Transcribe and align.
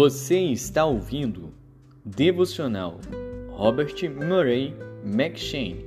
Você 0.00 0.38
está 0.38 0.84
ouvindo 0.84 1.52
Devocional 2.04 3.00
Robert 3.50 3.96
Murray 4.08 4.72
McShane. 5.04 5.84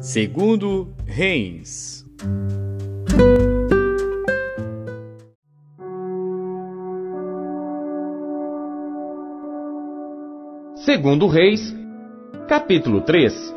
Segundo 0.00 0.88
Reis. 1.04 2.06
Segundo 10.76 11.26
Reis, 11.26 11.81
capítulo 12.48 13.00
3. 13.00 13.54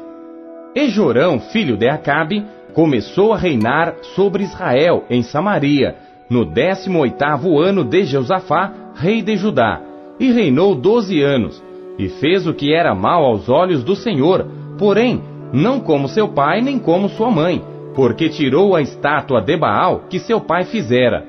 E 0.75 0.87
Jorão, 0.89 1.39
filho 1.39 1.77
de 1.77 1.87
Acabe, 1.89 2.45
começou 2.73 3.33
a 3.33 3.37
reinar 3.37 3.95
sobre 4.15 4.43
Israel 4.43 5.03
em 5.09 5.23
Samaria, 5.23 5.95
no 6.29 6.45
décimo 6.45 6.99
oitavo 6.99 7.59
ano 7.59 7.83
de 7.83 8.03
Jeusafá, 8.03 8.71
rei 8.95 9.21
de 9.21 9.35
Judá, 9.35 9.81
e 10.19 10.31
reinou 10.31 10.75
doze 10.75 11.21
anos, 11.21 11.63
e 11.97 12.09
fez 12.09 12.45
o 12.45 12.53
que 12.53 12.73
era 12.73 12.93
mal 12.93 13.23
aos 13.23 13.49
olhos 13.49 13.83
do 13.83 13.95
Senhor, 13.95 14.45
porém, 14.77 15.21
não 15.53 15.79
como 15.79 16.07
seu 16.07 16.27
pai 16.27 16.61
nem 16.61 16.77
como 16.77 17.09
sua 17.09 17.31
mãe, 17.31 17.63
porque 17.95 18.29
tirou 18.29 18.75
a 18.75 18.81
estátua 18.81 19.41
de 19.41 19.55
Baal 19.55 20.03
que 20.09 20.19
seu 20.19 20.41
pai 20.41 20.65
fizera. 20.65 21.25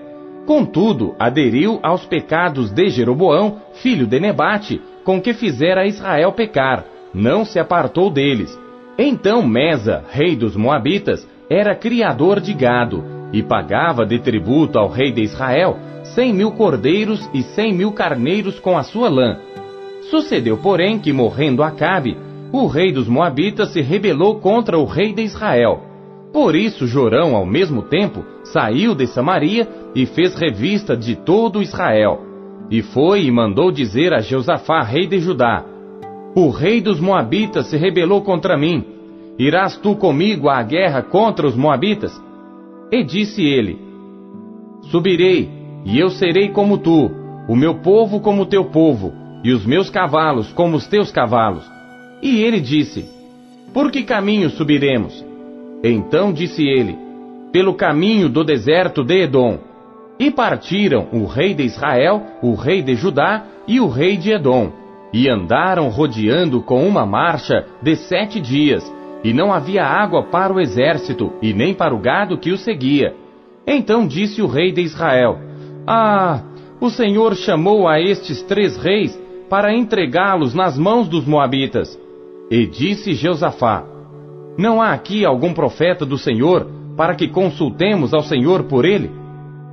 Contudo, 0.46 1.14
aderiu 1.18 1.78
aos 1.82 2.04
pecados 2.04 2.70
de 2.70 2.88
Jeroboão, 2.88 3.58
filho 3.74 4.06
de 4.06 4.18
Nebate, 4.18 4.80
com 5.04 5.20
que 5.20 5.32
fizera 5.32 5.86
Israel 5.86 6.32
pecar, 6.32 6.84
não 7.16 7.44
se 7.46 7.58
apartou 7.58 8.10
deles. 8.10 8.56
Então 8.98 9.46
Mesa, 9.46 10.04
rei 10.10 10.36
dos 10.36 10.54
Moabitas, 10.54 11.26
era 11.48 11.74
criador 11.74 12.40
de 12.40 12.52
gado, 12.52 13.02
e 13.32 13.42
pagava 13.42 14.04
de 14.04 14.18
tributo 14.18 14.78
ao 14.78 14.88
rei 14.88 15.10
de 15.10 15.22
Israel 15.22 15.78
cem 16.14 16.32
mil 16.32 16.52
cordeiros 16.52 17.28
e 17.34 17.42
cem 17.42 17.72
mil 17.72 17.90
carneiros 17.92 18.60
com 18.60 18.76
a 18.76 18.82
sua 18.82 19.08
lã. 19.08 19.38
Sucedeu, 20.10 20.56
porém, 20.58 20.98
que 20.98 21.12
morrendo 21.12 21.62
Acabe, 21.62 22.16
o 22.52 22.66
rei 22.66 22.92
dos 22.92 23.08
Moabitas 23.08 23.70
se 23.70 23.80
rebelou 23.80 24.38
contra 24.38 24.78
o 24.78 24.84
rei 24.84 25.12
de 25.12 25.22
Israel. 25.22 25.82
Por 26.32 26.54
isso 26.54 26.86
Jorão, 26.86 27.34
ao 27.34 27.46
mesmo 27.46 27.82
tempo, 27.82 28.24
saiu 28.44 28.94
de 28.94 29.06
Samaria 29.06 29.66
e 29.94 30.06
fez 30.06 30.34
revista 30.34 30.96
de 30.96 31.16
todo 31.16 31.62
Israel. 31.62 32.20
E 32.70 32.82
foi 32.82 33.24
e 33.24 33.30
mandou 33.30 33.72
dizer 33.72 34.12
a 34.12 34.20
Jeusafá, 34.20 34.82
rei 34.82 35.06
de 35.06 35.18
Judá: 35.18 35.64
O 36.38 36.50
rei 36.50 36.82
dos 36.82 37.00
Moabitas 37.00 37.68
se 37.68 37.78
rebelou 37.78 38.20
contra 38.20 38.58
mim. 38.58 38.84
Irás 39.38 39.78
tu 39.78 39.96
comigo 39.96 40.50
à 40.50 40.62
guerra 40.62 41.00
contra 41.00 41.46
os 41.46 41.56
Moabitas? 41.56 42.12
E 42.92 43.02
disse 43.02 43.42
ele: 43.42 43.78
Subirei, 44.90 45.48
e 45.86 45.98
eu 45.98 46.10
serei 46.10 46.50
como 46.50 46.76
tu, 46.76 47.10
o 47.48 47.56
meu 47.56 47.76
povo 47.76 48.20
como 48.20 48.42
o 48.42 48.46
teu 48.46 48.66
povo, 48.66 49.14
e 49.42 49.50
os 49.50 49.64
meus 49.64 49.88
cavalos 49.88 50.52
como 50.52 50.76
os 50.76 50.86
teus 50.86 51.10
cavalos. 51.10 51.64
E 52.20 52.42
ele 52.42 52.60
disse: 52.60 53.08
Por 53.72 53.90
que 53.90 54.02
caminho 54.02 54.50
subiremos? 54.50 55.24
Então 55.82 56.34
disse 56.34 56.62
ele: 56.68 56.98
Pelo 57.50 57.72
caminho 57.72 58.28
do 58.28 58.44
deserto 58.44 59.02
de 59.02 59.22
Edom. 59.22 59.58
E 60.20 60.30
partiram 60.30 61.08
o 61.14 61.24
rei 61.24 61.54
de 61.54 61.62
Israel, 61.62 62.22
o 62.42 62.54
rei 62.54 62.82
de 62.82 62.94
Judá 62.94 63.42
e 63.66 63.80
o 63.80 63.88
rei 63.88 64.18
de 64.18 64.32
Edom, 64.32 64.85
e 65.16 65.30
andaram 65.30 65.88
rodeando 65.88 66.60
com 66.60 66.86
uma 66.86 67.06
marcha 67.06 67.64
de 67.80 67.96
sete 67.96 68.38
dias, 68.38 68.84
e 69.24 69.32
não 69.32 69.50
havia 69.50 69.82
água 69.82 70.24
para 70.24 70.52
o 70.52 70.60
exército, 70.60 71.32
e 71.40 71.54
nem 71.54 71.72
para 71.72 71.94
o 71.94 71.98
gado 71.98 72.36
que 72.36 72.52
o 72.52 72.58
seguia. 72.58 73.14
Então 73.66 74.06
disse 74.06 74.42
o 74.42 74.46
rei 74.46 74.72
de 74.72 74.82
Israel: 74.82 75.38
Ah, 75.86 76.42
o 76.78 76.90
Senhor 76.90 77.34
chamou 77.34 77.88
a 77.88 77.98
estes 77.98 78.42
três 78.42 78.76
reis 78.76 79.18
para 79.48 79.74
entregá-los 79.74 80.52
nas 80.52 80.76
mãos 80.76 81.08
dos 81.08 81.24
Moabitas. 81.24 81.98
E 82.50 82.66
disse 82.66 83.14
Jeosafá: 83.14 83.86
Não 84.58 84.82
há 84.82 84.92
aqui 84.92 85.24
algum 85.24 85.54
profeta 85.54 86.04
do 86.04 86.18
Senhor 86.18 86.66
para 86.94 87.14
que 87.14 87.26
consultemos 87.26 88.12
ao 88.12 88.22
Senhor 88.22 88.64
por 88.64 88.84
ele? 88.84 89.10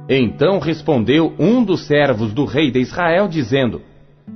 Então 0.08 0.60
respondeu 0.60 1.34
um 1.38 1.66
dos 1.66 1.86
servos 1.86 2.34
do 2.34 2.46
rei 2.46 2.72
de 2.72 2.80
Israel, 2.80 3.28
dizendo: 3.28 3.82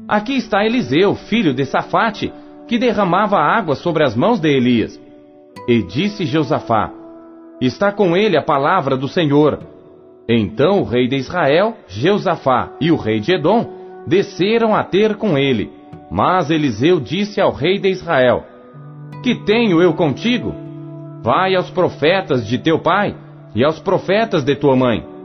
Aqui 0.07 0.37
está 0.37 0.65
Eliseu, 0.65 1.15
filho 1.15 1.53
de 1.53 1.65
Safate, 1.65 2.31
que 2.67 2.77
derramava 2.77 3.37
água 3.37 3.75
sobre 3.75 4.03
as 4.03 4.15
mãos 4.15 4.39
de 4.39 4.49
Elias. 4.49 4.99
E 5.67 5.83
disse 5.83 6.25
Josafá: 6.25 6.91
Está 7.61 7.91
com 7.91 8.15
ele 8.15 8.37
a 8.37 8.41
palavra 8.41 8.95
do 8.95 9.07
Senhor. 9.07 9.59
Então 10.29 10.81
o 10.81 10.83
rei 10.83 11.07
de 11.07 11.15
Israel, 11.15 11.75
Jeusafá 11.87 12.71
e 12.81 12.91
o 12.91 12.95
rei 12.95 13.19
de 13.19 13.33
Edom 13.33 13.65
desceram 14.05 14.75
a 14.75 14.83
ter 14.83 15.15
com 15.15 15.37
ele. 15.37 15.71
Mas 16.11 16.49
Eliseu 16.49 16.99
disse 16.99 17.39
ao 17.39 17.51
rei 17.51 17.79
de 17.79 17.89
Israel: 17.89 18.45
Que 19.23 19.35
tenho 19.45 19.81
eu 19.81 19.93
contigo? 19.93 20.53
Vai 21.21 21.55
aos 21.55 21.69
profetas 21.69 22.45
de 22.45 22.57
teu 22.57 22.79
pai 22.79 23.15
e 23.55 23.63
aos 23.63 23.79
profetas 23.79 24.43
de 24.43 24.55
tua 24.55 24.75
mãe 24.75 25.17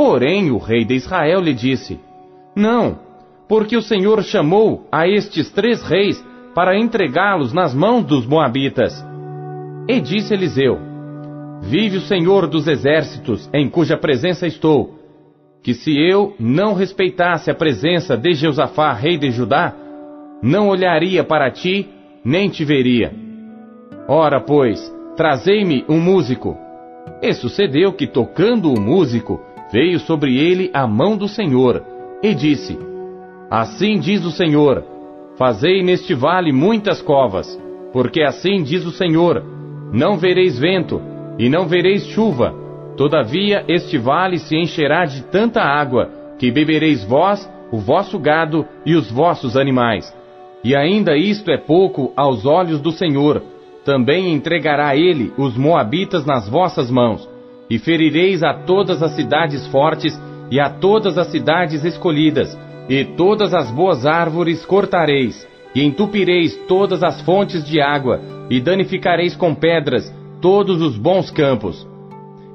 Porém 0.00 0.50
o 0.50 0.56
rei 0.56 0.82
de 0.82 0.94
Israel 0.94 1.40
lhe 1.40 1.52
disse: 1.52 2.00
Não, 2.56 2.98
porque 3.50 3.76
o 3.76 3.82
Senhor 3.82 4.22
chamou 4.22 4.86
a 4.92 5.08
estes 5.08 5.50
três 5.50 5.82
reis 5.82 6.24
para 6.54 6.78
entregá-los 6.78 7.52
nas 7.52 7.74
mãos 7.74 8.04
dos 8.04 8.24
Moabitas. 8.24 9.04
E 9.88 10.00
disse 10.00 10.32
Eliseu: 10.32 10.78
Vive 11.60 11.96
o 11.96 12.00
Senhor 12.00 12.46
dos 12.46 12.68
exércitos, 12.68 13.50
em 13.52 13.68
cuja 13.68 13.96
presença 13.96 14.46
estou, 14.46 14.94
que 15.64 15.74
se 15.74 15.90
eu 15.98 16.32
não 16.38 16.74
respeitasse 16.74 17.50
a 17.50 17.54
presença 17.54 18.16
de 18.16 18.34
Jeusafá, 18.34 18.92
rei 18.92 19.18
de 19.18 19.32
Judá, 19.32 19.74
não 20.40 20.68
olharia 20.68 21.24
para 21.24 21.50
ti, 21.50 21.88
nem 22.24 22.48
te 22.48 22.64
veria. 22.64 23.12
Ora, 24.06 24.40
pois, 24.40 24.80
trazei-me 25.16 25.84
um 25.88 25.98
músico. 25.98 26.56
E 27.20 27.32
sucedeu 27.32 27.92
que, 27.94 28.06
tocando 28.06 28.72
o 28.72 28.80
músico, 28.80 29.40
veio 29.72 29.98
sobre 29.98 30.38
ele 30.38 30.70
a 30.72 30.86
mão 30.86 31.16
do 31.16 31.26
Senhor, 31.26 31.84
e 32.22 32.32
disse: 32.32 32.78
Assim 33.50 33.98
diz 33.98 34.24
o 34.24 34.30
Senhor: 34.30 34.84
Fazei 35.36 35.82
neste 35.82 36.14
vale 36.14 36.52
muitas 36.52 37.02
covas, 37.02 37.60
porque 37.92 38.22
assim 38.22 38.62
diz 38.62 38.86
o 38.86 38.92
Senhor: 38.92 39.42
Não 39.92 40.16
vereis 40.16 40.56
vento, 40.56 41.02
e 41.36 41.48
não 41.48 41.66
vereis 41.66 42.06
chuva, 42.06 42.54
todavia 42.96 43.64
este 43.66 43.98
vale 43.98 44.38
se 44.38 44.56
encherá 44.56 45.04
de 45.04 45.24
tanta 45.24 45.60
água, 45.62 46.10
que 46.38 46.52
bebereis 46.52 47.04
vós, 47.04 47.50
o 47.72 47.78
vosso 47.78 48.20
gado 48.20 48.64
e 48.86 48.94
os 48.94 49.10
vossos 49.10 49.56
animais. 49.56 50.14
E 50.62 50.76
ainda 50.76 51.16
isto 51.16 51.50
é 51.50 51.56
pouco 51.56 52.12
aos 52.16 52.46
olhos 52.46 52.80
do 52.80 52.92
Senhor, 52.92 53.42
também 53.84 54.32
entregará 54.32 54.94
ele 54.94 55.32
os 55.36 55.56
Moabitas 55.56 56.24
nas 56.24 56.48
vossas 56.48 56.90
mãos 56.90 57.28
e 57.68 57.78
ferireis 57.78 58.42
a 58.42 58.52
todas 58.52 59.02
as 59.02 59.12
cidades 59.12 59.66
fortes 59.68 60.20
e 60.50 60.60
a 60.60 60.68
todas 60.68 61.16
as 61.16 61.28
cidades 61.28 61.84
escolhidas, 61.84 62.56
e 62.88 63.04
todas 63.04 63.54
as 63.54 63.70
boas 63.70 64.06
árvores 64.06 64.64
cortareis, 64.64 65.46
e 65.74 65.82
entupireis 65.84 66.56
todas 66.66 67.02
as 67.02 67.20
fontes 67.22 67.64
de 67.64 67.80
água, 67.80 68.20
e 68.48 68.60
danificareis 68.60 69.36
com 69.36 69.54
pedras 69.54 70.12
todos 70.40 70.82
os 70.82 70.96
bons 70.96 71.30
campos. 71.30 71.86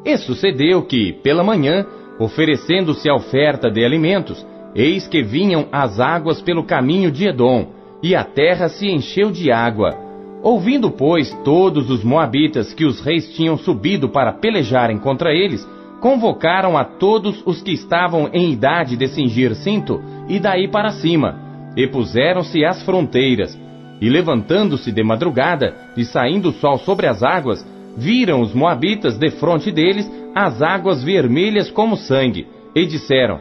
E 0.04 0.18
sucedeu 0.18 0.84
que, 0.84 1.14
pela 1.14 1.44
manhã, 1.44 1.86
oferecendo-se 2.20 3.10
a 3.10 3.16
oferta 3.16 3.72
de 3.72 3.84
alimentos, 3.84 4.46
eis 4.76 5.08
que 5.08 5.24
vinham 5.24 5.68
as 5.72 6.00
águas 6.00 6.42
pelo 6.42 6.64
caminho 6.64 7.12
de 7.12 7.28
Edom, 7.28 7.68
e 8.04 8.14
a 8.16 8.24
terra 8.24 8.68
se 8.68 8.88
encheu 8.88 9.32
de 9.32 9.52
água. 9.52 9.96
Ouvindo, 10.44 10.92
pois, 10.92 11.34
todos 11.44 11.90
os 11.90 12.04
moabitas 12.04 12.74
que 12.74 12.86
os 12.86 13.00
reis 13.00 13.34
tinham 13.34 13.58
subido 13.58 14.10
para 14.10 14.34
pelejarem 14.34 15.00
contra 15.00 15.34
eles, 15.34 15.68
convocaram 16.00 16.78
a 16.78 16.84
todos 16.84 17.42
os 17.46 17.62
que 17.62 17.72
estavam 17.72 18.30
em 18.34 18.52
idade 18.52 18.96
de 18.96 19.08
cingir 19.08 19.56
cinto, 19.56 20.02
e 20.28 20.40
daí 20.40 20.68
para 20.68 20.92
cima, 20.92 21.40
e 21.76 21.88
puseram-se 21.88 22.64
às 22.64 22.84
fronteiras. 22.84 23.60
E 24.02 24.10
levantando-se 24.10 24.92
de 24.92 25.04
madrugada, 25.04 25.76
e 25.96 26.04
saindo 26.04 26.50
o 26.50 26.54
sol 26.54 26.78
sobre 26.78 27.08
as 27.08 27.24
águas, 27.24 27.66
viram 27.98 28.42
os 28.42 28.54
moabitas 28.54 29.18
defronte 29.18 29.72
deles 29.72 30.10
as 30.36 30.62
águas 30.62 31.04
vermelhas 31.04 31.72
como 31.72 31.96
sangue, 31.96 32.48
e 32.76 32.86
disseram: 32.86 33.40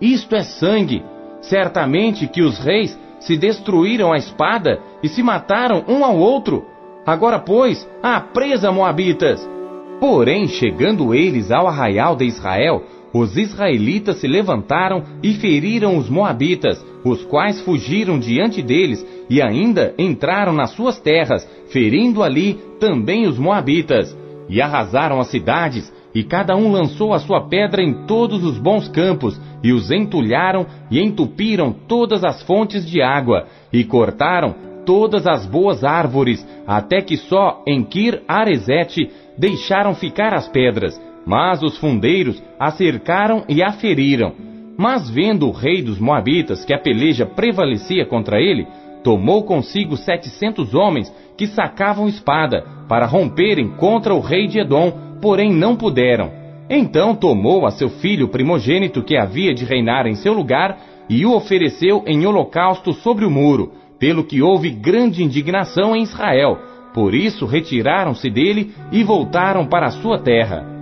Isto 0.00 0.36
é 0.36 0.42
sangue. 0.42 1.02
Certamente 1.40 2.26
que 2.26 2.42
os 2.42 2.58
reis 2.58 2.98
se 3.20 3.36
destruíram 3.36 4.12
a 4.12 4.16
espada 4.18 4.80
e 5.02 5.08
se 5.08 5.22
mataram 5.22 5.84
um 5.88 6.04
ao 6.04 6.16
outro. 6.18 6.66
Agora, 7.06 7.38
pois, 7.38 7.88
a 8.02 8.20
presa, 8.20 8.70
Moabitas! 8.70 9.57
Porém, 10.00 10.46
chegando 10.46 11.14
eles 11.14 11.50
ao 11.50 11.66
arraial 11.66 12.14
de 12.14 12.24
Israel, 12.24 12.84
os 13.12 13.36
israelitas 13.36 14.18
se 14.18 14.28
levantaram 14.28 15.02
e 15.22 15.34
feriram 15.34 15.96
os 15.96 16.08
moabitas, 16.08 16.84
os 17.04 17.24
quais 17.24 17.60
fugiram 17.62 18.18
diante 18.18 18.62
deles 18.62 19.04
e 19.28 19.42
ainda 19.42 19.94
entraram 19.98 20.52
nas 20.52 20.70
suas 20.70 21.00
terras, 21.00 21.48
ferindo 21.70 22.22
ali 22.22 22.54
também 22.78 23.26
os 23.26 23.38
moabitas. 23.38 24.16
E 24.48 24.62
arrasaram 24.62 25.20
as 25.20 25.28
cidades, 25.28 25.92
e 26.14 26.22
cada 26.24 26.56
um 26.56 26.72
lançou 26.72 27.12
a 27.12 27.18
sua 27.18 27.48
pedra 27.48 27.82
em 27.82 28.06
todos 28.06 28.42
os 28.44 28.58
bons 28.58 28.88
campos, 28.88 29.38
e 29.62 29.72
os 29.72 29.90
entulharam 29.90 30.66
e 30.90 31.00
entupiram 31.00 31.74
todas 31.86 32.24
as 32.24 32.42
fontes 32.42 32.88
de 32.88 33.02
água, 33.02 33.46
e 33.72 33.84
cortaram 33.84 34.54
todas 34.88 35.26
as 35.26 35.44
boas 35.44 35.84
árvores, 35.84 36.42
até 36.66 37.02
que 37.02 37.18
só 37.18 37.62
em 37.66 37.84
Kir 37.84 38.22
Arezete 38.26 39.10
deixaram 39.36 39.94
ficar 39.94 40.32
as 40.32 40.48
pedras, 40.48 40.98
mas 41.26 41.62
os 41.62 41.76
fundeiros 41.76 42.42
a 42.58 42.70
cercaram 42.70 43.44
e 43.50 43.62
a 43.62 43.70
feriram. 43.70 44.32
Mas 44.78 45.10
vendo 45.10 45.46
o 45.46 45.52
rei 45.52 45.82
dos 45.82 45.98
Moabitas 45.98 46.64
que 46.64 46.72
a 46.72 46.78
peleja 46.78 47.26
prevalecia 47.26 48.06
contra 48.06 48.40
ele, 48.40 48.66
tomou 49.04 49.42
consigo 49.42 49.94
setecentos 49.94 50.74
homens 50.74 51.14
que 51.36 51.46
sacavam 51.48 52.08
espada 52.08 52.64
para 52.88 53.04
romperem 53.04 53.68
contra 53.68 54.14
o 54.14 54.20
rei 54.20 54.46
de 54.46 54.58
Edom, 54.58 55.18
porém 55.20 55.52
não 55.52 55.76
puderam. 55.76 56.30
Então 56.70 57.14
tomou 57.14 57.66
a 57.66 57.70
seu 57.72 57.90
filho 57.90 58.28
primogênito 58.28 59.02
que 59.02 59.18
havia 59.18 59.52
de 59.52 59.66
reinar 59.66 60.06
em 60.06 60.14
seu 60.14 60.32
lugar 60.32 60.78
e 61.10 61.26
o 61.26 61.34
ofereceu 61.34 62.02
em 62.06 62.24
holocausto 62.24 62.94
sobre 62.94 63.26
o 63.26 63.30
muro, 63.30 63.72
pelo 63.98 64.24
que 64.24 64.40
houve 64.40 64.70
grande 64.70 65.22
indignação 65.22 65.94
em 65.94 66.02
Israel. 66.02 66.58
Por 66.94 67.14
isso 67.14 67.46
retiraram-se 67.46 68.30
dele 68.30 68.74
e 68.90 69.02
voltaram 69.02 69.66
para 69.66 69.86
a 69.86 69.90
sua 69.90 70.18
terra. 70.18 70.78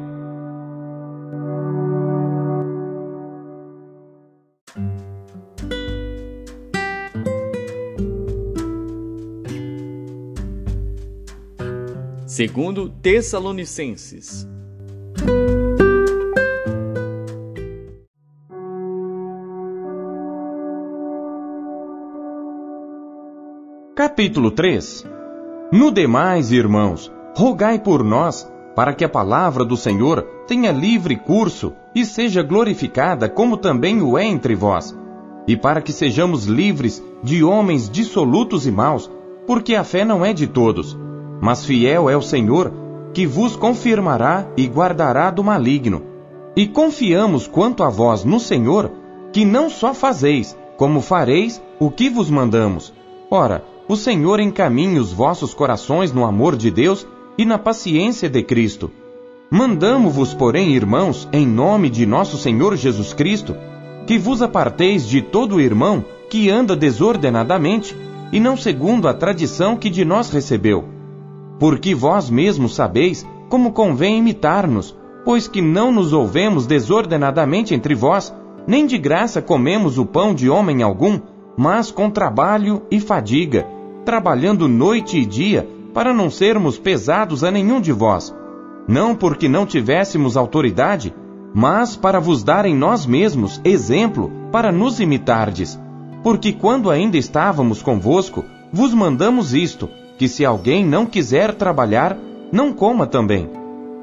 Segundo 12.26 12.90
Tessalonicenses. 12.90 14.46
Capítulo 24.16 24.50
3 24.50 25.04
No 25.70 25.92
demais, 25.92 26.50
irmãos, 26.50 27.12
rogai 27.36 27.78
por 27.78 28.02
nós, 28.02 28.50
para 28.74 28.94
que 28.94 29.04
a 29.04 29.08
palavra 29.10 29.62
do 29.62 29.76
Senhor 29.76 30.22
tenha 30.46 30.72
livre 30.72 31.16
curso 31.16 31.74
e 31.94 32.02
seja 32.02 32.42
glorificada 32.42 33.28
como 33.28 33.58
também 33.58 34.00
o 34.00 34.16
é 34.16 34.24
entre 34.24 34.54
vós, 34.54 34.96
e 35.46 35.54
para 35.54 35.82
que 35.82 35.92
sejamos 35.92 36.46
livres 36.46 37.04
de 37.22 37.44
homens 37.44 37.90
dissolutos 37.90 38.66
e 38.66 38.70
maus, 38.70 39.10
porque 39.46 39.74
a 39.74 39.84
fé 39.84 40.02
não 40.02 40.24
é 40.24 40.32
de 40.32 40.46
todos 40.46 40.96
mas 41.38 41.66
fiel 41.66 42.08
é 42.08 42.16
o 42.16 42.22
Senhor, 42.22 42.72
que 43.12 43.26
vos 43.26 43.54
confirmará 43.54 44.46
e 44.56 44.66
guardará 44.66 45.30
do 45.30 45.44
maligno. 45.44 46.02
E 46.56 46.66
confiamos 46.66 47.46
quanto 47.46 47.82
a 47.82 47.90
vós 47.90 48.24
no 48.24 48.40
Senhor, 48.40 48.90
que 49.30 49.44
não 49.44 49.68
só 49.68 49.92
fazeis, 49.92 50.56
como 50.78 51.02
fareis 51.02 51.62
o 51.78 51.90
que 51.90 52.08
vos 52.08 52.30
mandamos. 52.30 52.94
Ora, 53.30 53.62
o 53.88 53.96
Senhor 53.96 54.40
encaminhe 54.40 54.98
os 54.98 55.12
vossos 55.12 55.54
corações 55.54 56.12
no 56.12 56.24
amor 56.24 56.56
de 56.56 56.70
Deus 56.70 57.06
e 57.38 57.44
na 57.44 57.58
paciência 57.58 58.28
de 58.28 58.42
Cristo. 58.42 58.90
Mandamo-vos, 59.50 60.34
porém, 60.34 60.74
irmãos, 60.74 61.28
em 61.32 61.46
nome 61.46 61.88
de 61.88 62.04
nosso 62.04 62.36
Senhor 62.36 62.76
Jesus 62.76 63.12
Cristo, 63.12 63.56
que 64.06 64.18
vos 64.18 64.42
aparteis 64.42 65.08
de 65.08 65.22
todo 65.22 65.60
irmão 65.60 66.04
que 66.28 66.50
anda 66.50 66.74
desordenadamente, 66.74 67.96
e 68.32 68.40
não 68.40 68.56
segundo 68.56 69.06
a 69.06 69.14
tradição 69.14 69.76
que 69.76 69.88
de 69.88 70.04
nós 70.04 70.30
recebeu 70.30 70.96
porque 71.58 71.94
vós 71.94 72.30
mesmos 72.30 72.74
sabeis 72.74 73.26
como 73.48 73.72
convém 73.72 74.18
imitar-nos, 74.18 74.96
pois 75.24 75.48
que 75.48 75.62
não 75.62 75.92
nos 75.92 76.12
ouvemos 76.12 76.66
desordenadamente 76.66 77.74
entre 77.74 77.94
vós, 77.94 78.34
nem 78.66 78.86
de 78.86 78.98
graça 78.98 79.40
comemos 79.40 79.98
o 79.98 80.04
pão 80.04 80.34
de 80.34 80.50
homem 80.50 80.82
algum, 80.82 81.20
mas 81.56 81.90
com 81.90 82.10
trabalho 82.10 82.82
e 82.90 83.00
fadiga, 83.00 83.66
trabalhando 84.06 84.68
noite 84.68 85.18
e 85.18 85.26
dia, 85.26 85.68
para 85.92 86.14
não 86.14 86.30
sermos 86.30 86.78
pesados 86.78 87.42
a 87.42 87.50
nenhum 87.50 87.80
de 87.80 87.90
vós. 87.90 88.32
Não 88.86 89.16
porque 89.16 89.48
não 89.48 89.66
tivéssemos 89.66 90.36
autoridade, 90.36 91.12
mas 91.52 91.96
para 91.96 92.20
vos 92.20 92.44
dar 92.44 92.64
em 92.66 92.74
nós 92.74 93.04
mesmos 93.04 93.60
exemplo 93.64 94.30
para 94.52 94.70
nos 94.70 95.00
imitardes. 95.00 95.78
Porque 96.22 96.52
quando 96.52 96.88
ainda 96.88 97.16
estávamos 97.18 97.82
convosco, 97.82 98.44
vos 98.72 98.94
mandamos 98.94 99.52
isto, 99.52 99.88
que 100.16 100.28
se 100.28 100.44
alguém 100.44 100.86
não 100.86 101.04
quiser 101.04 101.52
trabalhar, 101.54 102.16
não 102.52 102.72
coma 102.72 103.08
também. 103.08 103.50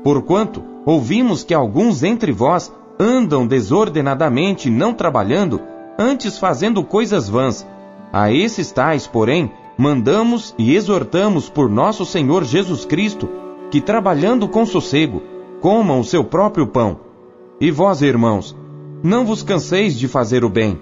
Porquanto 0.03 0.61
ouvimos 0.85 1.45
que 1.45 1.53
alguns 1.53 2.03
entre 2.03 2.33
vós 2.33 2.73
andam 2.99 3.47
desordenadamente 3.47 4.69
não 4.69 4.93
trabalhando, 4.93 5.61
antes 5.97 6.37
fazendo 6.37 6.83
coisas 6.83 7.29
vãs. 7.29 7.65
A 8.11 8.31
esses 8.31 8.71
tais, 8.71 9.07
porém, 9.07 9.49
mandamos 9.77 10.53
e 10.57 10.75
exortamos 10.75 11.49
por 11.49 11.69
nosso 11.69 12.05
Senhor 12.05 12.43
Jesus 12.43 12.85
Cristo, 12.85 13.29
que 13.71 13.81
trabalhando 13.81 14.47
com 14.47 14.65
sossego, 14.65 15.21
comam 15.61 15.99
o 15.99 16.03
seu 16.03 16.23
próprio 16.23 16.67
pão. 16.67 16.99
E 17.59 17.71
vós, 17.71 18.01
irmãos, 18.01 18.55
não 19.03 19.25
vos 19.25 19.43
canseis 19.43 19.97
de 19.97 20.07
fazer 20.07 20.43
o 20.43 20.49
bem. 20.49 20.79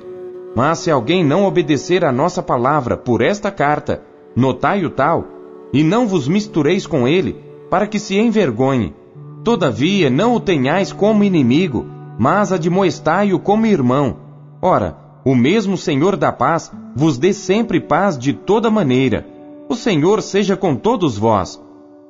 Mas 0.55 0.79
se 0.79 0.91
alguém 0.91 1.23
não 1.23 1.45
obedecer 1.45 2.03
a 2.03 2.11
nossa 2.11 2.43
palavra 2.43 2.97
por 2.97 3.21
esta 3.21 3.49
carta, 3.49 4.03
notai 4.35 4.85
o 4.85 4.89
tal, 4.89 5.25
e 5.71 5.83
não 5.83 6.07
vos 6.07 6.27
mistureis 6.27 6.85
com 6.85 7.07
ele, 7.07 7.35
para 7.69 7.87
que 7.87 7.97
se 7.97 8.17
envergonhe. 8.17 8.93
Todavia, 9.43 10.09
não 10.09 10.35
o 10.35 10.39
tenhais 10.39 10.91
como 10.91 11.23
inimigo, 11.23 11.85
mas 12.19 12.51
admoestai-o 12.51 13.39
como 13.39 13.65
irmão. 13.65 14.17
Ora, 14.61 14.97
o 15.23 15.33
mesmo 15.33 15.77
Senhor 15.77 16.17
da 16.17 16.31
paz 16.31 16.71
vos 16.95 17.17
dê 17.17 17.33
sempre 17.33 17.79
paz 17.79 18.17
de 18.17 18.33
toda 18.33 18.69
maneira. 18.69 19.25
O 19.69 19.75
Senhor 19.75 20.21
seja 20.21 20.57
com 20.57 20.75
todos 20.75 21.17
vós. 21.17 21.61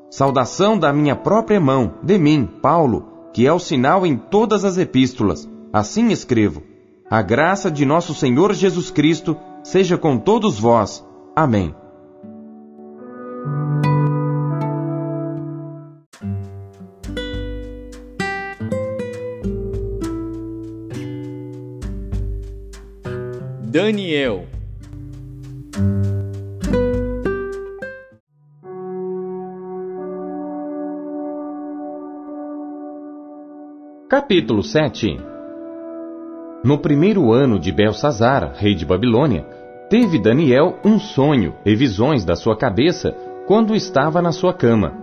Saudação 0.10 0.78
da 0.78 0.92
minha 0.92 1.16
própria 1.16 1.60
mão, 1.60 1.94
de 2.04 2.18
mim, 2.18 2.48
Paulo, 2.62 3.06
que 3.34 3.46
é 3.46 3.54
o 3.54 3.60
sinal 3.60 4.06
em 4.06 4.18
todas 4.18 4.66
as 4.66 4.78
epístolas. 4.78 5.50
Assim 5.72 6.10
escrevo. 6.10 6.64
A 7.10 7.22
graça 7.22 7.70
de 7.70 7.86
nosso 7.86 8.14
Senhor 8.14 8.54
Jesus 8.54 8.90
Cristo 8.90 9.38
seja 9.64 9.98
com 9.98 10.18
todos 10.18 10.60
vós. 10.60 11.06
Amém. 11.36 11.74
Daniel. 23.72 24.46
Capítulo 34.32 34.64
7 34.64 35.20
No 36.64 36.78
primeiro 36.78 37.34
ano 37.34 37.60
de 37.60 37.70
Belsazar, 37.70 38.54
rei 38.56 38.74
de 38.74 38.86
Babilônia, 38.86 39.46
teve 39.90 40.18
Daniel 40.18 40.78
um 40.86 40.98
sonho 40.98 41.54
e 41.66 41.76
visões 41.76 42.24
da 42.24 42.34
sua 42.34 42.56
cabeça 42.56 43.14
quando 43.46 43.76
estava 43.76 44.22
na 44.22 44.32
sua 44.32 44.54
cama. 44.54 44.94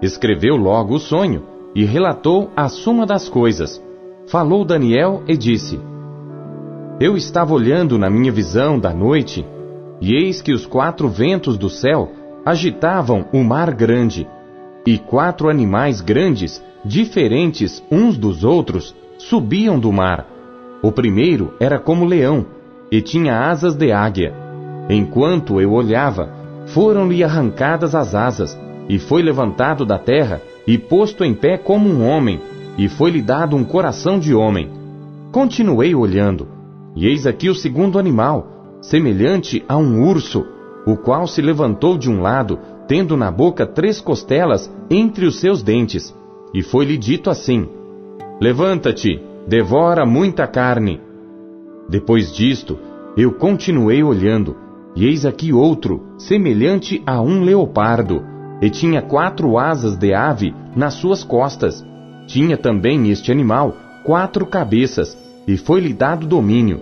Escreveu 0.00 0.54
logo 0.54 0.94
o 0.94 1.00
sonho 1.00 1.42
e 1.74 1.84
relatou 1.84 2.52
a 2.54 2.68
suma 2.68 3.04
das 3.04 3.28
coisas. 3.28 3.82
Falou 4.28 4.64
Daniel 4.64 5.24
e 5.26 5.36
disse: 5.36 5.80
eu 7.00 7.16
estava 7.16 7.52
olhando 7.52 7.98
na 7.98 8.08
minha 8.08 8.30
visão 8.30 8.78
da 8.78 8.94
noite, 8.94 9.44
e 10.00 10.14
eis 10.14 10.40
que 10.40 10.52
os 10.52 10.66
quatro 10.66 11.08
ventos 11.08 11.58
do 11.58 11.68
céu 11.68 12.12
agitavam 12.46 13.24
o 13.32 13.42
mar 13.42 13.74
grande, 13.74 14.24
e 14.88 14.96
quatro 14.96 15.50
animais 15.50 16.00
grandes, 16.00 16.64
diferentes 16.82 17.84
uns 17.92 18.16
dos 18.16 18.42
outros, 18.42 18.96
subiam 19.18 19.78
do 19.78 19.92
mar. 19.92 20.26
O 20.82 20.90
primeiro 20.90 21.52
era 21.60 21.78
como 21.78 22.06
leão, 22.06 22.46
e 22.90 23.02
tinha 23.02 23.50
asas 23.50 23.74
de 23.74 23.92
águia. 23.92 24.32
Enquanto 24.88 25.60
eu 25.60 25.72
olhava, 25.72 26.32
foram-lhe 26.68 27.22
arrancadas 27.22 27.94
as 27.94 28.14
asas, 28.14 28.58
e 28.88 28.98
foi 28.98 29.20
levantado 29.20 29.84
da 29.84 29.98
terra, 29.98 30.40
e 30.66 30.78
posto 30.78 31.22
em 31.22 31.34
pé 31.34 31.58
como 31.58 31.86
um 31.86 32.08
homem, 32.08 32.40
e 32.78 32.88
foi-lhe 32.88 33.20
dado 33.20 33.56
um 33.56 33.64
coração 33.64 34.18
de 34.18 34.34
homem. 34.34 34.70
Continuei 35.30 35.94
olhando, 35.94 36.48
e 36.96 37.06
eis 37.06 37.26
aqui 37.26 37.50
o 37.50 37.54
segundo 37.54 37.98
animal, 37.98 38.78
semelhante 38.80 39.62
a 39.68 39.76
um 39.76 40.02
urso, 40.08 40.46
o 40.86 40.96
qual 40.96 41.26
se 41.26 41.42
levantou 41.42 41.98
de 41.98 42.08
um 42.08 42.22
lado, 42.22 42.58
tendo 42.88 43.16
na 43.16 43.30
boca 43.30 43.66
três 43.66 44.00
costelas 44.00 44.72
entre 44.90 45.26
os 45.26 45.38
seus 45.38 45.62
dentes. 45.62 46.14
E 46.54 46.62
foi-lhe 46.62 46.96
dito 46.96 47.28
assim: 47.28 47.68
Levanta-te 48.40 49.22
devora 49.46 50.06
muita 50.06 50.46
carne. 50.46 51.00
Depois 51.88 52.34
disto, 52.34 52.78
eu 53.16 53.32
continuei 53.32 54.02
olhando, 54.02 54.56
e 54.96 55.06
eis 55.06 55.26
aqui 55.26 55.52
outro, 55.52 56.02
semelhante 56.18 57.02
a 57.06 57.20
um 57.20 57.42
leopardo, 57.42 58.22
e 58.60 58.70
tinha 58.70 59.02
quatro 59.02 59.58
asas 59.58 59.96
de 59.96 60.14
ave 60.14 60.54
nas 60.74 60.94
suas 60.94 61.22
costas. 61.22 61.84
Tinha 62.26 62.56
também 62.56 63.10
este 63.10 63.30
animal 63.30 63.76
quatro 64.04 64.46
cabeças, 64.46 65.16
e 65.46 65.56
foi-lhe 65.56 65.92
dado 65.92 66.26
domínio. 66.26 66.80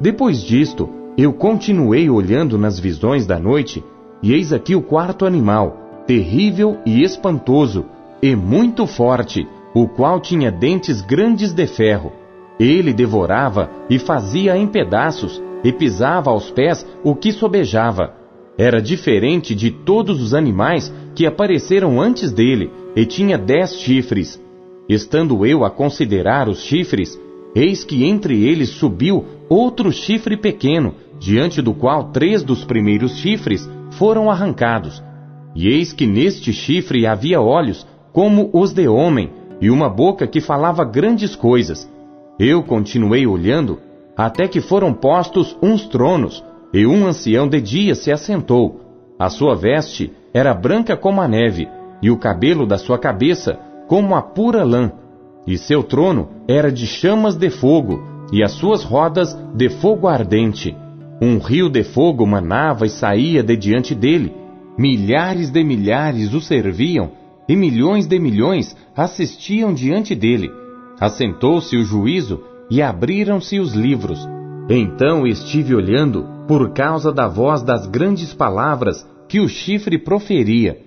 Depois 0.00 0.42
disto, 0.42 0.88
eu 1.16 1.32
continuei 1.32 2.08
olhando 2.08 2.56
nas 2.56 2.78
visões 2.78 3.26
da 3.26 3.38
noite, 3.38 3.84
e 4.22 4.32
eis 4.32 4.52
aqui 4.52 4.74
o 4.74 4.82
quarto 4.82 5.24
animal, 5.24 6.02
terrível 6.06 6.78
e 6.84 7.02
espantoso, 7.02 7.86
e 8.22 8.36
muito 8.36 8.86
forte, 8.86 9.46
o 9.74 9.88
qual 9.88 10.20
tinha 10.20 10.50
dentes 10.50 11.00
grandes 11.00 11.52
de 11.52 11.66
ferro. 11.66 12.12
Ele 12.58 12.92
devorava 12.92 13.70
e 13.88 13.98
fazia 13.98 14.56
em 14.56 14.66
pedaços, 14.66 15.40
e 15.64 15.72
pisava 15.72 16.30
aos 16.30 16.50
pés 16.50 16.86
o 17.02 17.14
que 17.14 17.32
sobejava. 17.32 18.14
Era 18.58 18.80
diferente 18.80 19.54
de 19.54 19.70
todos 19.70 20.20
os 20.20 20.34
animais 20.34 20.92
que 21.14 21.26
apareceram 21.26 22.00
antes 22.00 22.32
dele, 22.32 22.70
e 22.94 23.06
tinha 23.06 23.38
dez 23.38 23.76
chifres. 23.76 24.42
Estando 24.88 25.46
eu 25.46 25.64
a 25.64 25.70
considerar 25.70 26.48
os 26.48 26.62
chifres, 26.62 27.18
eis 27.54 27.84
que 27.84 28.04
entre 28.04 28.44
eles 28.44 28.70
subiu 28.70 29.24
outro 29.48 29.92
chifre 29.92 30.36
pequeno, 30.36 30.94
diante 31.18 31.62
do 31.62 31.72
qual 31.72 32.10
três 32.10 32.42
dos 32.42 32.64
primeiros 32.64 33.16
chifres 33.16 33.68
foram 33.92 34.30
arrancados. 34.30 35.02
E 35.54 35.68
eis 35.68 35.92
que 35.92 36.06
neste 36.06 36.52
chifre 36.52 37.06
havia 37.06 37.40
olhos 37.40 37.86
como 38.12 38.50
os 38.52 38.72
de 38.72 38.88
homem, 38.88 39.32
e 39.60 39.70
uma 39.70 39.88
boca 39.88 40.26
que 40.26 40.40
falava 40.40 40.84
grandes 40.84 41.36
coisas. 41.36 41.90
Eu 42.38 42.62
continuei 42.62 43.26
olhando, 43.26 43.78
até 44.16 44.48
que 44.48 44.60
foram 44.60 44.92
postos 44.92 45.56
uns 45.62 45.86
tronos, 45.86 46.44
e 46.72 46.86
um 46.86 47.06
ancião 47.06 47.48
de 47.48 47.60
dia 47.60 47.94
se 47.94 48.10
assentou. 48.10 48.80
A 49.18 49.28
sua 49.28 49.54
veste 49.54 50.12
era 50.32 50.54
branca 50.54 50.96
como 50.96 51.20
a 51.20 51.28
neve, 51.28 51.68
e 52.02 52.10
o 52.10 52.16
cabelo 52.16 52.66
da 52.66 52.78
sua 52.78 52.98
cabeça 52.98 53.58
como 53.86 54.14
a 54.14 54.22
pura 54.22 54.64
lã. 54.64 54.92
E 55.46 55.58
seu 55.58 55.82
trono 55.82 56.28
era 56.48 56.70
de 56.70 56.86
chamas 56.86 57.36
de 57.36 57.50
fogo, 57.50 58.02
e 58.32 58.42
as 58.42 58.52
suas 58.52 58.84
rodas 58.84 59.34
de 59.54 59.68
fogo 59.68 60.06
ardente. 60.06 60.76
Um 61.20 61.38
rio 61.38 61.68
de 61.68 61.84
fogo 61.84 62.26
manava 62.26 62.86
e 62.86 62.90
saía 62.90 63.42
de 63.42 63.54
diante 63.54 63.94
dele. 63.94 64.32
Milhares 64.78 65.50
de 65.50 65.62
milhares 65.62 66.32
o 66.32 66.40
serviam, 66.40 67.10
e 67.46 67.54
milhões 67.54 68.06
de 68.06 68.18
milhões 68.18 68.74
assistiam 68.96 69.74
diante 69.74 70.14
dele. 70.14 70.50
Assentou-se 70.98 71.76
o 71.76 71.84
juízo 71.84 72.42
e 72.70 72.80
abriram-se 72.80 73.58
os 73.58 73.74
livros. 73.74 74.26
Então 74.70 75.26
estive 75.26 75.74
olhando 75.74 76.26
por 76.48 76.72
causa 76.72 77.12
da 77.12 77.28
voz 77.28 77.62
das 77.62 77.86
grandes 77.86 78.32
palavras 78.32 79.06
que 79.28 79.40
o 79.40 79.48
chifre 79.48 79.98
proferia. 79.98 80.78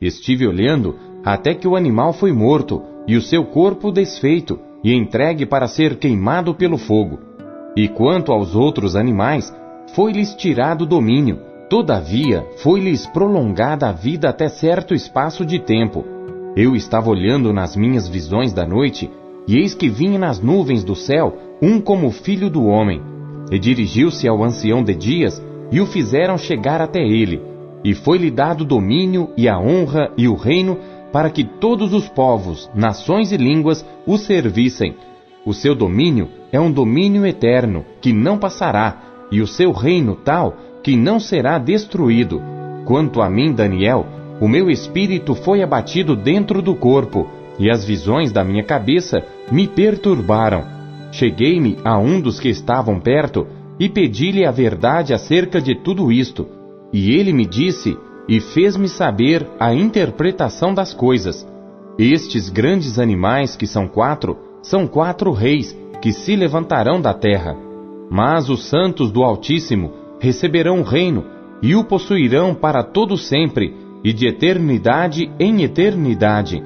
Estive 0.00 0.46
olhando 0.46 0.96
até 1.24 1.54
que 1.54 1.68
o 1.68 1.76
animal 1.76 2.12
foi 2.12 2.32
morto 2.32 2.82
e 3.06 3.16
o 3.16 3.20
seu 3.20 3.44
corpo 3.44 3.92
desfeito 3.92 4.58
e 4.82 4.94
entregue 4.94 5.44
para 5.44 5.68
ser 5.68 5.96
queimado 5.96 6.54
pelo 6.54 6.78
fogo. 6.78 7.18
E 7.76 7.88
quanto 7.88 8.32
aos 8.32 8.54
outros 8.54 8.96
animais, 8.96 9.52
foi-lhes 9.94 10.34
tirado 10.34 10.82
o 10.82 10.86
domínio, 10.86 11.38
todavia 11.68 12.44
foi-lhes 12.58 13.06
prolongada 13.06 13.88
a 13.88 13.92
vida 13.92 14.28
até 14.28 14.48
certo 14.48 14.94
espaço 14.94 15.44
de 15.44 15.58
tempo. 15.58 16.04
Eu 16.56 16.74
estava 16.74 17.10
olhando 17.10 17.52
nas 17.52 17.76
minhas 17.76 18.08
visões 18.08 18.52
da 18.52 18.66
noite, 18.66 19.10
e 19.46 19.56
eis 19.56 19.74
que 19.74 19.88
vinha 19.88 20.18
nas 20.18 20.40
nuvens 20.40 20.84
do 20.84 20.94
céu 20.94 21.36
um 21.60 21.80
como 21.80 22.10
filho 22.10 22.48
do 22.48 22.64
homem, 22.64 23.02
e 23.50 23.58
dirigiu-se 23.58 24.26
ao 24.26 24.42
ancião 24.42 24.82
de 24.82 24.94
dias, 24.94 25.42
e 25.70 25.80
o 25.80 25.86
fizeram 25.86 26.36
chegar 26.36 26.80
até 26.80 27.00
ele, 27.00 27.40
e 27.84 27.94
foi-lhe 27.94 28.30
dado 28.30 28.64
domínio 28.64 29.30
e 29.36 29.48
a 29.48 29.58
honra 29.58 30.10
e 30.16 30.28
o 30.28 30.34
reino 30.34 30.78
para 31.12 31.28
que 31.28 31.44
todos 31.44 31.92
os 31.92 32.08
povos, 32.08 32.70
nações 32.74 33.32
e 33.32 33.36
línguas 33.36 33.84
o 34.06 34.16
servissem. 34.16 34.94
O 35.44 35.52
seu 35.52 35.74
domínio 35.74 36.28
é 36.50 36.60
um 36.60 36.70
domínio 36.70 37.26
eterno, 37.26 37.84
que 38.00 38.12
não 38.12 38.38
passará, 38.38 39.11
e 39.32 39.40
o 39.40 39.46
seu 39.46 39.72
reino 39.72 40.14
tal, 40.14 40.54
que 40.84 40.94
não 40.94 41.18
será 41.18 41.58
destruído. 41.58 42.40
Quanto 42.84 43.22
a 43.22 43.30
mim, 43.30 43.52
Daniel, 43.52 44.06
o 44.38 44.46
meu 44.46 44.68
espírito 44.68 45.34
foi 45.34 45.62
abatido 45.62 46.14
dentro 46.14 46.60
do 46.60 46.74
corpo, 46.74 47.26
e 47.58 47.70
as 47.70 47.84
visões 47.84 48.30
da 48.30 48.44
minha 48.44 48.62
cabeça 48.62 49.24
me 49.50 49.66
perturbaram. 49.66 50.64
Cheguei-me 51.12 51.78
a 51.84 51.98
um 51.98 52.20
dos 52.20 52.38
que 52.38 52.48
estavam 52.48 53.00
perto 53.00 53.46
e 53.78 53.88
pedi-lhe 53.88 54.44
a 54.44 54.50
verdade 54.50 55.14
acerca 55.14 55.60
de 55.60 55.74
tudo 55.74 56.12
isto. 56.12 56.46
E 56.92 57.12
ele 57.12 57.32
me 57.32 57.46
disse 57.46 57.96
e 58.28 58.40
fez-me 58.40 58.88
saber 58.88 59.46
a 59.58 59.74
interpretação 59.74 60.74
das 60.74 60.92
coisas. 60.92 61.46
Estes 61.98 62.48
grandes 62.48 62.98
animais, 62.98 63.56
que 63.56 63.66
são 63.66 63.86
quatro, 63.86 64.38
são 64.62 64.86
quatro 64.86 65.32
reis 65.32 65.76
que 66.00 66.12
se 66.12 66.34
levantarão 66.34 67.00
da 67.00 67.14
terra. 67.14 67.71
Mas 68.10 68.48
os 68.48 68.68
santos 68.68 69.10
do 69.10 69.22
Altíssimo 69.22 69.92
receberão 70.20 70.80
o 70.80 70.84
reino 70.84 71.24
e 71.62 71.74
o 71.74 71.84
possuirão 71.84 72.54
para 72.54 72.82
todo 72.82 73.16
sempre 73.16 73.74
e 74.04 74.12
de 74.12 74.26
eternidade 74.26 75.30
em 75.38 75.62
eternidade. 75.62 76.62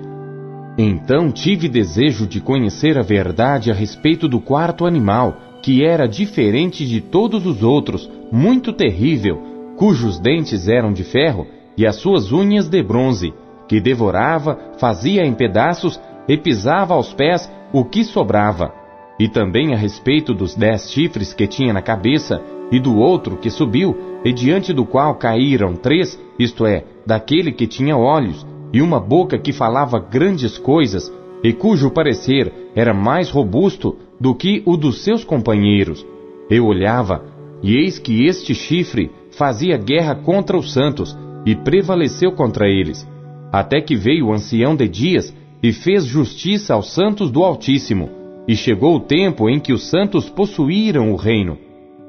Então 0.79 1.31
tive 1.31 1.69
desejo 1.69 2.27
de 2.27 2.41
conhecer 2.41 2.99
a 2.99 3.03
verdade 3.03 3.71
a 3.71 3.75
respeito 3.75 4.29
do 4.29 4.41
quarto 4.41 4.87
animal, 4.87 5.37
que 5.63 5.85
era 5.85 6.07
diferente 6.07 6.87
de 6.87 7.01
todos 7.01 7.47
os 7.47 7.63
outros, 7.63 8.11
muito 8.31 8.73
terrível, 8.73 9.41
cujos 9.77 10.19
dentes 10.19 10.69
eram 10.69 10.93
de 10.93 11.05
ferro 11.05 11.47
e 11.77 11.87
as 11.87 11.97
suas 11.97 12.33
unhas 12.33 12.69
de 12.69 12.83
bronze, 12.83 13.33
que 13.69 13.81
devorava, 13.81 14.59
fazia 14.79 15.25
em 15.25 15.35
pedaços 15.35 16.01
e 16.29 16.37
pisava 16.37 16.95
aos 16.95 17.13
pés 17.13 17.51
o 17.73 17.85
que 17.85 18.05
sobrava. 18.05 18.86
E 19.19 19.29
também 19.29 19.73
a 19.73 19.77
respeito 19.77 20.35
dos 20.35 20.55
dez 20.55 20.91
chifres 20.91 21.33
que 21.33 21.47
tinha 21.47 21.73
na 21.73 21.81
cabeça, 21.81 22.43
e 22.71 22.79
do 22.79 22.97
outro 22.97 23.37
que 23.37 23.51
subiu, 23.51 23.97
e 24.25 24.33
diante 24.33 24.73
do 24.73 24.85
qual 24.85 25.15
caíram 25.15 25.75
três, 25.75 26.21
isto 26.39 26.67
é, 26.67 26.85
daquele 27.07 27.53
que 27.53 27.67
tinha 27.67 27.97
olhos, 27.97 28.47
e 28.73 28.83
uma 28.83 29.01
boca 29.01 29.39
que 29.39 29.53
falava 29.53 29.99
grandes 29.99 30.59
coisas, 30.59 31.13
e 31.43 31.53
cujo 31.53 31.91
parecer 31.91 32.53
era 32.75 32.93
mais 32.93 33.31
robusto 33.31 33.97
do 34.21 34.35
que 34.35 34.63
o 34.67 34.77
dos 34.77 35.03
seus 35.03 35.25
companheiros. 35.25 36.05
Eu 36.51 36.67
olhava, 36.67 37.25
e 37.63 37.77
eis 37.77 37.99
que 37.99 38.27
este 38.27 38.55
chifre 38.55 39.11
fazia 39.31 39.77
guerra 39.77 40.15
contra 40.15 40.59
os 40.59 40.73
santos, 40.73 41.17
e 41.47 41.55
prevaleceu 41.55 42.33
contra 42.33 42.69
eles, 42.69 43.07
até 43.53 43.81
que 43.81 43.95
veio 43.95 44.27
o 44.27 44.33
ancião 44.33 44.75
de 44.75 44.89
dias 44.89 45.35
e 45.63 45.73
fez 45.73 46.05
justiça 46.05 46.75
aos 46.75 46.93
santos 46.93 47.31
do 47.31 47.45
Altíssimo, 47.45 48.11
e 48.47 48.55
chegou 48.55 48.97
o 48.97 49.01
tempo 49.01 49.49
em 49.49 49.59
que 49.59 49.73
os 49.73 49.91
santos 49.91 50.29
possuíram 50.29 51.11
o 51.13 51.17
reino. 51.17 51.59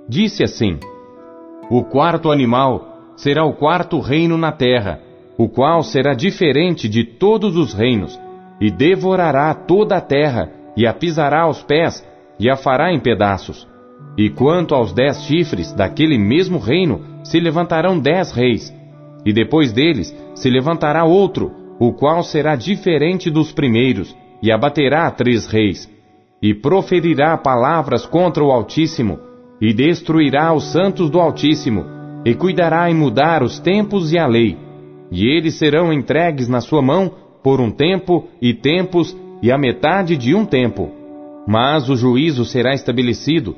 Disse 0.07 0.43
assim: 0.43 0.77
O 1.69 1.83
quarto 1.83 2.31
animal 2.31 3.13
será 3.15 3.43
o 3.43 3.53
quarto 3.53 3.99
reino 3.99 4.37
na 4.37 4.51
terra, 4.51 5.01
o 5.37 5.49
qual 5.49 5.83
será 5.83 6.13
diferente 6.13 6.87
de 6.87 7.03
todos 7.03 7.57
os 7.57 7.73
reinos, 7.73 8.19
e 8.61 8.71
devorará 8.71 9.53
toda 9.53 9.97
a 9.97 10.01
terra, 10.01 10.51
e 10.75 10.85
a 10.85 10.93
pisará 10.93 11.41
aos 11.41 11.61
pés, 11.63 12.05
e 12.39 12.49
a 12.49 12.55
fará 12.55 12.93
em 12.93 12.99
pedaços. 12.99 13.67
E 14.17 14.29
quanto 14.29 14.73
aos 14.73 14.93
dez 14.93 15.23
chifres 15.23 15.73
daquele 15.73 16.17
mesmo 16.17 16.59
reino, 16.59 17.01
se 17.23 17.39
levantarão 17.39 17.99
dez 17.99 18.31
reis, 18.31 18.73
e 19.25 19.33
depois 19.33 19.71
deles 19.71 20.15
se 20.35 20.49
levantará 20.49 21.03
outro, 21.03 21.51
o 21.79 21.93
qual 21.93 22.23
será 22.23 22.55
diferente 22.55 23.29
dos 23.29 23.51
primeiros, 23.51 24.15
e 24.41 24.51
abaterá 24.51 25.09
três 25.11 25.47
reis, 25.47 25.89
e 26.41 26.53
proferirá 26.53 27.37
palavras 27.37 28.05
contra 28.05 28.43
o 28.43 28.51
Altíssimo, 28.51 29.19
e 29.59 29.73
destruirá 29.73 30.53
os 30.53 30.71
santos 30.71 31.09
do 31.09 31.19
Altíssimo, 31.19 31.85
e 32.25 32.33
cuidará 32.35 32.89
em 32.89 32.93
mudar 32.93 33.43
os 33.43 33.59
tempos 33.59 34.11
e 34.11 34.17
a 34.17 34.27
lei 34.27 34.67
e 35.11 35.27
eles 35.27 35.55
serão 35.55 35.93
entregues 35.93 36.47
na 36.47 36.61
sua 36.61 36.81
mão 36.81 37.11
por 37.43 37.61
um 37.61 37.71
tempo 37.71 38.27
e 38.41 38.53
tempos 38.53 39.15
e 39.41 39.51
a 39.51 39.57
metade 39.57 40.17
de 40.17 40.35
um 40.35 40.45
tempo. 40.45 40.91
Mas 41.47 41.89
o 41.89 41.95
juízo 41.95 42.43
será 42.43 42.73
estabelecido, 42.73 43.55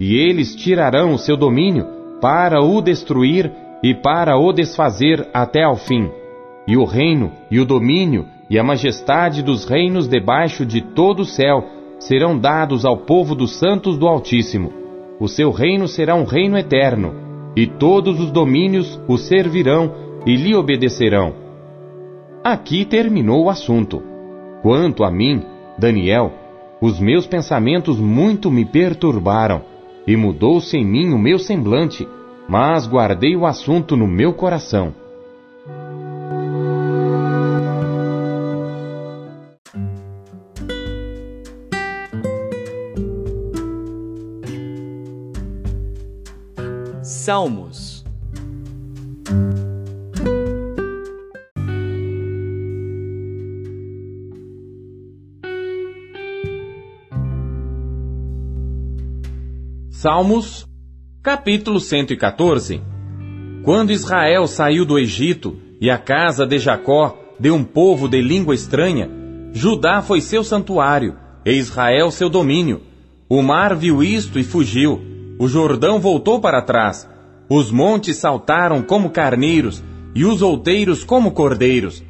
e 0.00 0.16
eles 0.16 0.54
tirarão 0.54 1.12
o 1.12 1.18
seu 1.18 1.36
domínio 1.36 1.86
para 2.20 2.62
o 2.62 2.80
destruir 2.80 3.52
e 3.82 3.94
para 3.94 4.38
o 4.38 4.52
desfazer 4.52 5.28
até 5.34 5.62
ao 5.62 5.76
fim. 5.76 6.10
E 6.66 6.76
o 6.76 6.84
reino, 6.84 7.30
e 7.50 7.60
o 7.60 7.66
domínio, 7.66 8.26
e 8.48 8.58
a 8.58 8.64
majestade 8.64 9.42
dos 9.42 9.66
reinos 9.66 10.08
debaixo 10.08 10.64
de 10.64 10.80
todo 10.80 11.20
o 11.20 11.24
céu 11.24 11.64
serão 12.06 12.38
dados 12.38 12.84
ao 12.84 12.98
povo 12.98 13.34
dos 13.34 13.58
santos 13.58 13.98
do 13.98 14.06
Altíssimo. 14.06 14.72
O 15.18 15.26
seu 15.26 15.50
reino 15.50 15.88
será 15.88 16.14
um 16.14 16.24
reino 16.24 16.56
eterno, 16.56 17.12
e 17.56 17.66
todos 17.66 18.20
os 18.20 18.30
domínios 18.30 19.00
o 19.08 19.16
servirão 19.16 19.92
e 20.24 20.36
lhe 20.36 20.54
obedecerão. 20.54 21.34
Aqui 22.44 22.84
terminou 22.84 23.44
o 23.44 23.50
assunto. 23.50 24.00
Quanto 24.62 25.02
a 25.02 25.10
mim, 25.10 25.42
Daniel, 25.76 26.32
os 26.80 27.00
meus 27.00 27.26
pensamentos 27.26 27.98
muito 27.98 28.52
me 28.52 28.64
perturbaram, 28.64 29.62
e 30.06 30.16
mudou-se 30.16 30.76
em 30.76 30.84
mim 30.84 31.12
o 31.12 31.18
meu 31.18 31.40
semblante, 31.40 32.06
mas 32.48 32.86
guardei 32.86 33.34
o 33.34 33.44
assunto 33.44 33.96
no 33.96 34.06
meu 34.06 34.32
coração. 34.32 34.94
Salmos. 47.26 48.04
Salmos, 59.90 60.68
capítulo 61.20 61.80
114 61.80 62.80
Quando 63.64 63.90
Israel 63.90 64.46
saiu 64.46 64.84
do 64.84 64.96
Egito 64.96 65.56
e 65.80 65.90
a 65.90 65.98
casa 65.98 66.46
de 66.46 66.60
Jacó 66.60 67.18
de 67.40 67.50
um 67.50 67.64
povo 67.64 68.06
de 68.06 68.22
língua 68.22 68.54
estranha, 68.54 69.10
Judá 69.52 70.00
foi 70.00 70.20
seu 70.20 70.44
santuário 70.44 71.16
e 71.44 71.50
Israel 71.50 72.12
seu 72.12 72.30
domínio. 72.30 72.82
O 73.28 73.42
mar 73.42 73.74
viu 73.74 74.00
isto 74.00 74.38
e 74.38 74.44
fugiu, 74.44 75.00
o 75.40 75.48
Jordão 75.48 75.98
voltou 75.98 76.40
para 76.40 76.62
trás, 76.62 77.15
os 77.48 77.70
montes 77.70 78.16
saltaram 78.16 78.82
como 78.82 79.10
carneiros 79.10 79.82
e 80.14 80.24
os 80.24 80.42
outeiros 80.42 81.04
como 81.04 81.32
cordeiros. 81.32 82.02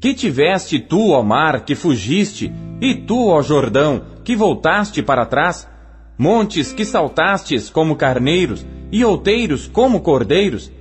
Que 0.00 0.14
tiveste 0.14 0.78
tu, 0.78 1.10
ó 1.10 1.22
mar, 1.22 1.64
que 1.64 1.74
fugiste, 1.74 2.52
e 2.80 2.94
tu, 2.94 3.28
ó 3.28 3.42
Jordão, 3.42 4.02
que 4.22 4.36
voltaste 4.36 5.02
para 5.02 5.24
trás? 5.24 5.66
montes 6.18 6.72
que 6.72 6.84
saltastes 6.84 7.68
como 7.68 7.96
carneiros, 7.96 8.66
e 8.90 9.04
outeiros 9.04 9.66
como 9.66 10.00
cordeiros. 10.00 10.72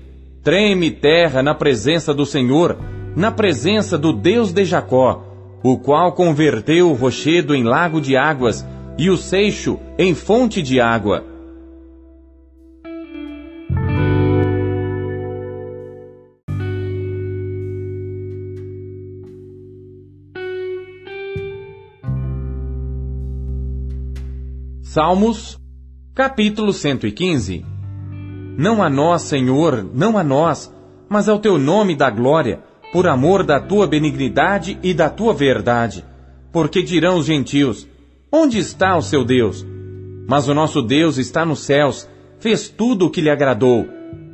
Treme 0.43 0.91
terra 0.91 1.41
na 1.41 1.55
presença 1.55 2.13
do 2.13 2.25
Senhor, 2.25 2.77
na 3.15 3.31
presença 3.31 3.97
do 3.97 4.13
Deus 4.13 4.53
de 4.53 4.63
Jacó, 4.63 5.23
o 5.63 5.77
qual 5.77 6.13
converteu 6.13 6.91
o 6.91 6.93
rochedo 6.93 7.55
em 7.55 7.63
lago 7.63 7.99
de 7.99 8.15
águas 8.15 8.65
e 8.97 9.09
o 9.09 9.17
seixo 9.17 9.79
em 9.97 10.13
fonte 10.13 10.61
de 10.61 10.79
água. 10.79 11.23
Salmos, 24.95 25.59
capítulo 26.13 26.71
115 26.71 27.65
Não 28.57 28.81
a 28.81 28.89
nós, 28.89 29.23
Senhor, 29.23 29.85
não 29.93 30.17
a 30.17 30.23
nós, 30.23 30.73
mas 31.09 31.27
ao 31.27 31.37
teu 31.37 31.57
nome 31.57 31.97
da 31.97 32.09
glória, 32.09 32.63
por 32.93 33.05
amor 33.05 33.43
da 33.43 33.59
tua 33.59 33.87
benignidade 33.87 34.79
e 34.81 34.93
da 34.93 35.09
tua 35.09 35.33
verdade. 35.33 36.05
Porque 36.49 36.81
dirão 36.81 37.17
os 37.17 37.25
gentios: 37.25 37.85
Onde 38.31 38.57
está 38.57 38.95
o 38.95 39.01
seu 39.01 39.25
Deus? 39.25 39.67
Mas 40.29 40.47
o 40.47 40.53
nosso 40.53 40.81
Deus 40.81 41.17
está 41.17 41.45
nos 41.45 41.59
céus, 41.59 42.09
fez 42.39 42.69
tudo 42.69 43.07
o 43.07 43.09
que 43.09 43.19
lhe 43.19 43.29
agradou. 43.29 43.85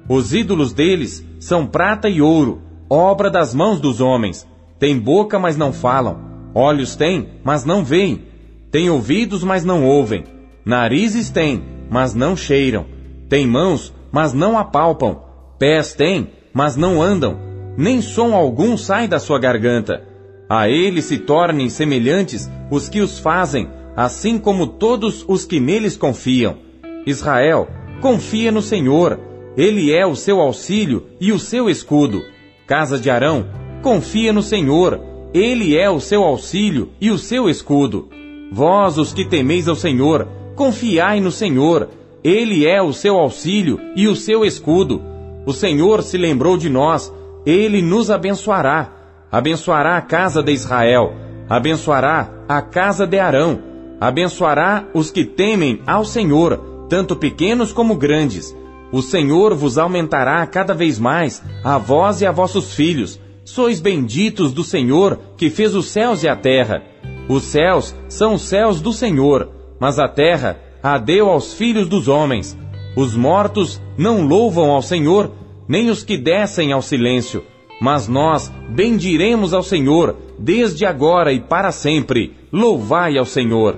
Os 0.08 0.32
ídolos 0.32 0.74
deles 0.74 1.26
são 1.40 1.66
prata 1.66 2.08
e 2.08 2.22
ouro, 2.22 2.62
obra 2.88 3.32
das 3.32 3.52
mãos 3.52 3.80
dos 3.80 4.00
homens. 4.00 4.48
Têm 4.78 5.00
boca, 5.00 5.40
mas 5.40 5.58
não 5.58 5.74
falam. 5.74 6.20
Olhos 6.54 6.96
têm, 6.96 7.30
mas 7.44 7.66
não 7.66 7.84
veem. 7.84 8.26
Têm 8.70 8.92
ouvidos, 8.92 9.44
mas 9.44 9.66
não 9.66 9.84
ouvem 9.84 10.24
Narizes 10.66 11.30
têm, 11.30 11.64
mas 11.90 12.14
não 12.14 12.36
cheiram. 12.36 12.86
Têm 13.28 13.48
mãos, 13.48 13.94
mas 14.12 14.34
não 14.34 14.58
apalpam. 14.58 15.22
Pés 15.58 15.94
têm, 15.94 16.30
mas 16.54 16.76
não 16.76 17.02
andam. 17.02 17.38
Nem 17.78 18.02
som 18.02 18.36
algum 18.36 18.78
sai 18.78 19.08
da 19.08 19.20
sua 19.20 19.40
garganta. 19.40 20.04
A 20.50 20.70
ele 20.70 21.02
se 21.02 21.18
tornem 21.18 21.70
semelhantes 21.70 22.50
os 22.70 22.90
que 22.90 23.00
os 23.00 23.20
fazem, 23.20 23.70
assim 23.96 24.38
como 24.38 24.68
todos 24.68 25.24
os 25.28 25.46
que 25.46 25.60
neles 25.60 25.96
confiam. 25.96 26.58
Israel, 27.06 27.68
confia 28.02 28.52
no 28.52 28.62
Senhor. 28.62 29.20
Ele 29.56 29.94
é 29.94 30.06
o 30.06 30.16
seu 30.16 30.40
auxílio 30.40 31.08
e 31.20 31.32
o 31.32 31.40
seu 31.40 31.70
escudo. 31.70 32.22
Casa 32.68 33.00
de 33.00 33.10
Arão, 33.10 33.46
confia 33.82 34.32
no 34.32 34.44
Senhor. 34.44 35.00
Ele 35.34 35.78
é 35.78 35.90
o 35.90 36.00
seu 36.00 36.24
auxílio 36.24 36.90
e 37.00 37.10
o 37.10 37.18
seu 37.18 37.50
escudo. 37.50 38.10
Vós, 38.52 38.98
os 38.98 39.14
que 39.14 39.26
temeis 39.26 39.68
ao 39.70 39.76
Senhor, 39.76 40.28
Confiai 40.62 41.20
no 41.20 41.32
Senhor, 41.32 41.90
Ele 42.24 42.68
é 42.68 42.80
o 42.80 42.94
seu 42.94 43.18
auxílio 43.18 43.80
e 43.96 44.08
o 44.08 44.16
seu 44.16 44.46
escudo. 44.46 45.02
O 45.44 45.54
Senhor 45.54 46.04
se 46.04 46.20
lembrou 46.20 46.56
de 46.56 46.70
nós, 46.70 47.12
Ele 47.44 47.82
nos 47.82 48.12
abençoará. 48.12 48.92
Abençoará 49.32 49.98
a 49.98 50.02
casa 50.02 50.44
de 50.44 50.52
Israel, 50.52 51.16
abençoará 51.50 52.30
a 52.48 52.62
casa 52.62 53.08
de 53.08 53.18
Arão, 53.18 53.60
abençoará 54.00 54.86
os 54.94 55.10
que 55.10 55.26
temem 55.26 55.82
ao 55.88 56.06
Senhor, 56.06 56.86
tanto 56.88 57.16
pequenos 57.16 57.74
como 57.74 57.96
grandes. 57.96 58.56
O 58.92 59.02
Senhor 59.02 59.56
vos 59.56 59.80
aumentará 59.80 60.46
cada 60.46 60.76
vez 60.76 61.00
mais, 61.00 61.42
a 61.64 61.80
vós 61.80 62.22
e 62.22 62.26
a 62.28 62.32
vossos 62.32 62.76
filhos. 62.76 63.20
Sois 63.44 63.80
benditos 63.80 64.54
do 64.54 64.64
Senhor, 64.64 65.18
que 65.36 65.50
fez 65.50 65.74
os 65.74 65.88
céus 65.88 66.22
e 66.22 66.30
a 66.30 66.36
terra. 66.36 66.84
Os 67.28 67.46
céus 67.46 67.96
são 68.08 68.36
os 68.36 68.44
céus 68.44 68.80
do 68.80 68.94
Senhor, 68.94 69.61
mas 69.82 69.98
a 69.98 70.08
terra 70.08 70.60
a 70.84 71.00
deu 71.00 71.28
aos 71.28 71.56
filhos 71.56 71.90
dos 71.90 72.08
homens. 72.08 72.56
Os 72.96 73.16
mortos 73.16 73.82
não 73.98 74.28
louvam 74.28 74.70
ao 74.70 74.82
Senhor, 74.84 75.32
nem 75.68 75.90
os 75.90 76.04
que 76.04 76.20
descem 76.20 76.72
ao 76.72 76.84
silêncio. 76.84 77.44
Mas 77.82 78.08
nós 78.08 78.54
bendiremos 78.70 79.56
ao 79.56 79.64
Senhor, 79.64 80.16
desde 80.38 80.86
agora 80.86 81.34
e 81.34 81.40
para 81.40 81.72
sempre. 81.72 82.36
Louvai 82.54 83.18
ao 83.18 83.26
Senhor. 83.26 83.76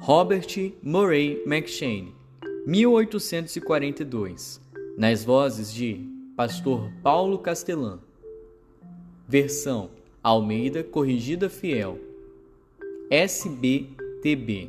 Robert 0.00 0.72
Murray 0.82 1.40
McShane 1.46 2.17
1842, 2.68 4.60
nas 4.98 5.24
vozes 5.24 5.72
de 5.72 6.06
Pastor 6.36 6.92
Paulo 7.02 7.38
Castelã. 7.38 7.98
Versão 9.26 9.88
Almeida 10.22 10.84
Corrigida 10.84 11.48
Fiel. 11.48 11.98
SBTB 13.10 14.68